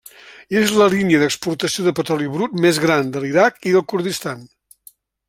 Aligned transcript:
És 0.61 0.71
la 0.77 0.85
línia 0.93 1.19
d'exportació 1.23 1.85
de 1.87 1.93
petroli 1.99 2.29
brut 2.37 2.57
més 2.65 2.79
gran 2.87 3.13
de 3.17 3.21
l'Iraq 3.27 3.63
i 3.73 3.75
del 3.77 3.85
Kurdistan. 3.95 4.43